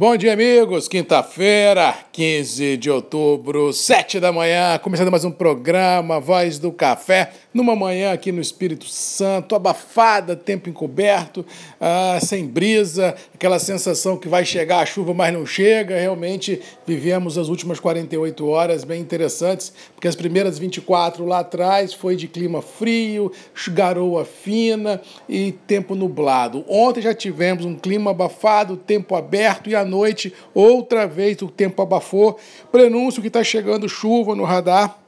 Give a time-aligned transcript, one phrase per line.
[0.00, 0.86] Bom dia, amigos.
[0.86, 7.74] Quinta-feira, 15 de outubro, 7 da manhã, começando mais um programa Voz do Café, numa
[7.74, 11.44] manhã aqui no Espírito Santo, abafada, tempo encoberto,
[11.80, 15.98] ah, sem brisa, aquela sensação que vai chegar a chuva, mas não chega.
[15.98, 22.14] Realmente vivemos as últimas 48 horas bem interessantes, porque as primeiras 24 lá atrás foi
[22.14, 23.32] de clima frio,
[23.70, 26.64] garoa fina e tempo nublado.
[26.68, 31.82] Ontem já tivemos um clima abafado, tempo aberto e a noite, outra vez o tempo
[31.82, 32.38] abafou.
[32.70, 34.98] Prenúncio que está chegando chuva no radar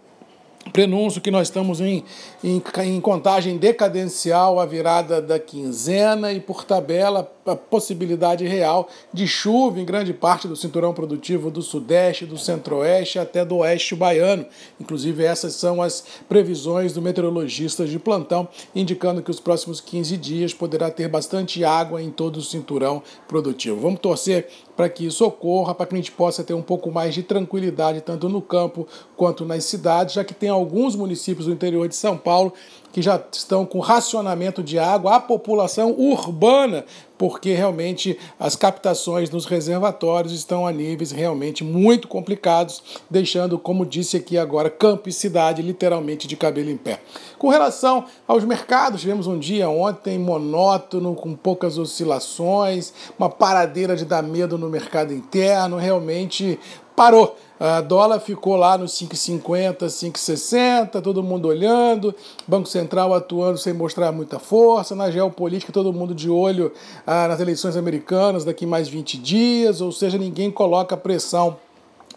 [0.73, 2.05] prenúncio que nós estamos em,
[2.45, 9.27] em, em, contagem decadencial à virada da quinzena e, por tabela, a possibilidade real de
[9.27, 14.47] chuva em grande parte do cinturão produtivo do Sudeste, do Centro-Oeste até do Oeste baiano.
[14.81, 20.55] Inclusive, essas são as previsões do meteorologista de plantão, indicando que os próximos 15 dias
[20.55, 23.81] poderá ter bastante água em todo o cinturão produtivo.
[23.81, 27.15] Vamos torcer para que isso ocorra, para que a gente possa ter um pouco mais
[27.15, 31.87] de tranquilidade, tanto no campo quanto nas cidades, já que tem alguns municípios do interior
[31.87, 32.53] de São Paulo
[32.93, 36.85] que já estão com racionamento de água, a população urbana,
[37.21, 44.17] porque realmente as captações nos reservatórios estão a níveis realmente muito complicados, deixando, como disse
[44.17, 46.99] aqui agora, campo e cidade literalmente de cabelo em pé.
[47.39, 54.07] Com relação aos mercados, tivemos um dia ontem monótono, com poucas oscilações, uma paradeira de
[54.07, 56.59] dar medo no mercado interno, realmente
[57.01, 57.35] parou.
[57.59, 62.15] A dólar ficou lá nos 5,50, 5,60, todo mundo olhando,
[62.47, 66.71] Banco Central atuando sem mostrar muita força, na geopolítica todo mundo de olho
[67.07, 71.57] ah, nas eleições americanas daqui mais 20 dias, ou seja, ninguém coloca pressão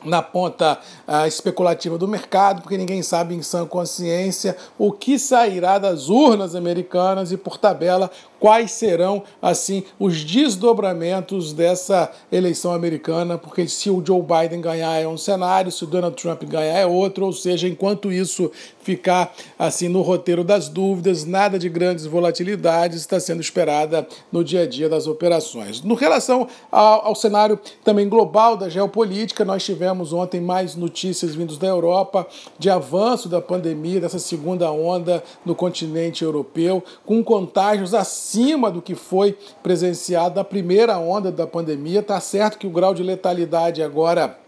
[0.05, 5.77] na ponta uh, especulativa do mercado, porque ninguém sabe em sã consciência o que sairá
[5.77, 8.11] das urnas americanas e, por tabela,
[8.43, 15.07] quais serão, assim, os desdobramentos dessa eleição americana, porque se o Joe Biden ganhar é
[15.07, 19.87] um cenário, se o Donald Trump ganhar é outro, ou seja, enquanto isso ficar assim
[19.87, 24.89] no roteiro das dúvidas, nada de grandes volatilidades está sendo esperada no dia a dia
[24.89, 25.81] das operações.
[25.81, 31.57] No relação ao, ao cenário também global da geopolítica, nós tivemos ontem mais notícias vindas
[31.57, 32.27] da Europa
[32.59, 38.81] de avanço da pandemia, dessa segunda onda no continente europeu, com contágios acima acima do
[38.81, 42.01] que foi presenciado na primeira onda da pandemia.
[42.01, 44.39] Tá certo que o grau de letalidade agora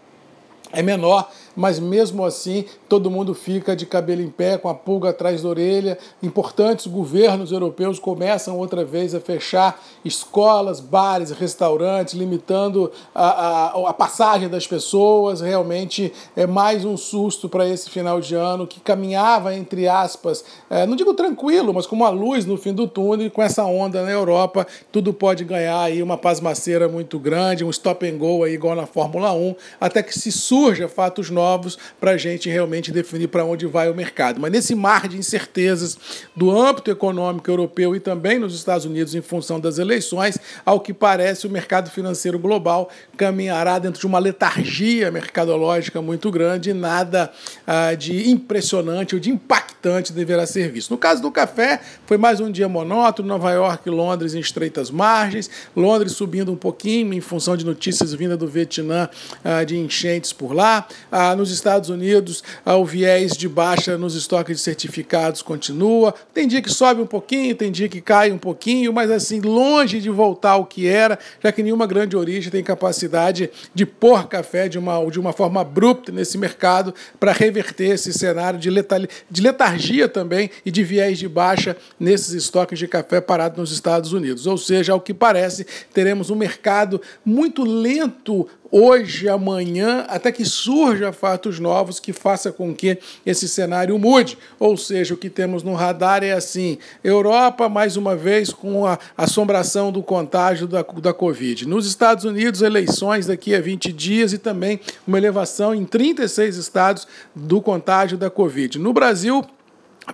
[0.72, 5.08] é menor, mas mesmo assim todo mundo fica de cabelo em pé, com a pulga
[5.08, 5.98] atrás da orelha.
[6.22, 13.92] Importantes governos europeus começam outra vez a fechar escolas, bares, restaurantes, limitando a, a, a
[13.94, 15.40] passagem das pessoas.
[15.40, 20.86] Realmente é mais um susto para esse final de ano que caminhava, entre aspas, é,
[20.86, 23.26] não digo tranquilo, mas com uma luz no fim do túnel.
[23.26, 27.70] E com essa onda na Europa, tudo pode ganhar aí uma pasmaceira muito grande, um
[27.70, 31.78] stop and go aí, igual na Fórmula 1, até que se surja fatos novos novos
[32.00, 34.40] para a gente realmente definir para onde vai o mercado.
[34.40, 35.96] Mas nesse mar de incertezas
[36.34, 40.92] do âmbito econômico europeu e também nos Estados Unidos em função das eleições, ao que
[40.92, 47.30] parece o mercado financeiro global caminhará dentro de uma letargia mercadológica muito grande nada
[47.66, 49.65] ah, de impressionante ou de impactante
[50.12, 50.90] deverá ser visto.
[50.90, 54.90] No caso do café, foi mais um dia monótono, Nova York e Londres em estreitas
[54.90, 59.08] margens, Londres subindo um pouquinho em função de notícias vindas do Vietnã
[59.44, 60.86] ah, de enchentes por lá.
[61.10, 66.14] Ah, nos Estados Unidos, o viés de baixa nos estoques de certificados continua.
[66.34, 70.00] Tem dia que sobe um pouquinho, tem dia que cai um pouquinho, mas assim, longe
[70.00, 74.68] de voltar ao que era, já que nenhuma grande origem tem capacidade de pôr café
[74.68, 79.42] de uma, de uma forma abrupta nesse mercado para reverter esse cenário de, letal, de
[79.42, 79.75] letargia
[80.08, 84.46] também e de viés de baixa nesses estoques de café parados nos Estados Unidos.
[84.46, 91.12] Ou seja, ao que parece, teremos um mercado muito lento hoje, amanhã, até que surja
[91.12, 94.36] fatos novos que faça com que esse cenário mude.
[94.58, 98.98] Ou seja, o que temos no radar é assim: Europa, mais uma vez, com a
[99.16, 101.66] assombração do contágio da, da Covid.
[101.66, 107.06] Nos Estados Unidos, eleições daqui a 20 dias e também uma elevação em 36 estados
[107.34, 108.78] do contágio da Covid.
[108.78, 109.44] No Brasil,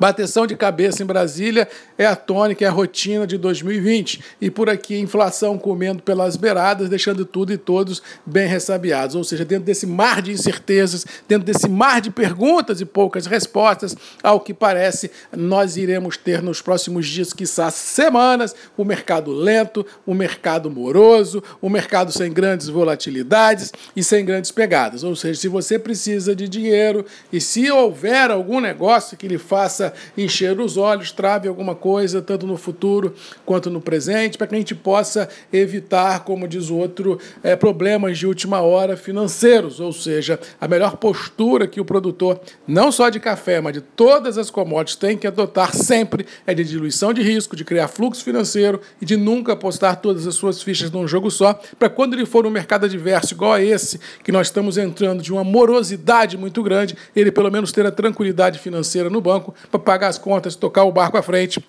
[0.01, 1.69] Bateção de cabeça em Brasília
[1.99, 4.23] é a tônica, é a rotina de 2020.
[4.41, 9.15] E por aqui, inflação comendo pelas beiradas, deixando tudo e todos bem ressabiados.
[9.15, 13.97] Ou seja, dentro desse mar de incertezas, dentro desse mar de perguntas e poucas respostas,
[14.23, 20.15] ao que parece, nós iremos ter nos próximos dias, quiçá semanas, o mercado lento, o
[20.15, 25.05] mercado moroso, o mercado sem grandes volatilidades e sem grandes pegadas.
[25.05, 29.82] Ou seja, se você precisa de dinheiro e se houver algum negócio que lhe faça
[29.83, 33.15] possa encher os olhos, trave alguma coisa, tanto no futuro
[33.45, 38.19] quanto no presente, para que a gente possa evitar, como diz o outro, é, problemas
[38.19, 43.19] de última hora financeiros, ou seja, a melhor postura que o produtor, não só de
[43.19, 47.57] café, mas de todas as commodities, tem que adotar sempre é de diluição de risco,
[47.57, 51.59] de criar fluxo financeiro e de nunca apostar todas as suas fichas num jogo só,
[51.79, 55.33] para quando ele for um mercado adverso igual a esse, que nós estamos entrando de
[55.33, 60.09] uma morosidade muito grande, ele pelo menos ter a tranquilidade financeira no banco para pagar
[60.09, 61.65] as contas, tocar o barco à frente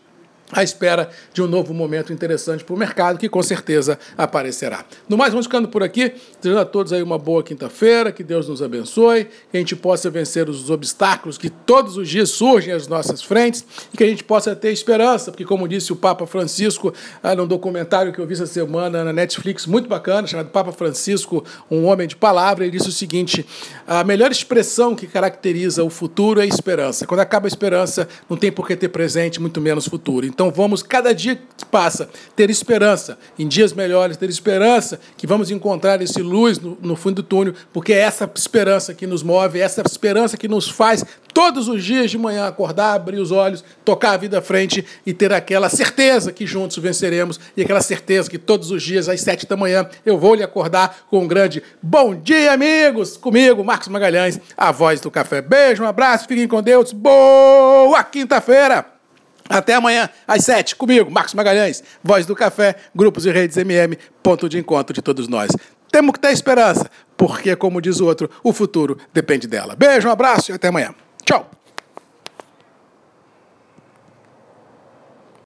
[0.53, 4.85] à espera de um novo momento interessante para o mercado, que com certeza aparecerá.
[5.07, 8.47] No mais, vamos ficando por aqui, desejando a todos aí uma boa quinta-feira, que Deus
[8.47, 12.87] nos abençoe, que a gente possa vencer os obstáculos que todos os dias surgem às
[12.87, 16.93] nossas frentes e que a gente possa ter esperança, porque como disse o Papa Francisco
[17.21, 21.43] ah, num documentário que eu vi essa semana na Netflix, muito bacana, chamado Papa Francisco,
[21.69, 23.45] um homem de palavra, ele disse o seguinte,
[23.87, 27.05] a melhor expressão que caracteriza o futuro é esperança.
[27.05, 30.25] Quando acaba a esperança, não tem por que ter presente, muito menos futuro.
[30.25, 35.25] Então, então vamos, cada dia que passa, ter esperança, em dias melhores, ter esperança que
[35.25, 39.23] vamos encontrar esse luz no, no fundo do túnel, porque é essa esperança que nos
[39.23, 43.31] move, é essa esperança que nos faz todos os dias de manhã acordar, abrir os
[43.31, 47.81] olhos, tocar a vida à frente e ter aquela certeza que juntos venceremos e aquela
[47.81, 51.27] certeza que todos os dias às sete da manhã eu vou lhe acordar com um
[51.27, 53.15] grande bom dia, amigos!
[53.15, 55.41] Comigo, Marcos Magalhães, a voz do café.
[55.41, 56.91] Beijo, um abraço, fiquem com Deus.
[56.91, 58.92] Boa quinta-feira!
[59.49, 64.47] Até amanhã, às sete, comigo, Marcos Magalhães, Voz do Café, Grupos e Redes MM, ponto
[64.47, 65.51] de encontro de todos nós.
[65.91, 69.75] Temos que ter esperança, porque, como diz o outro, o futuro depende dela.
[69.75, 70.93] Beijo, um abraço e até amanhã.
[71.23, 71.62] Tchau!